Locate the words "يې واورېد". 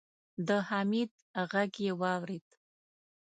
1.85-2.47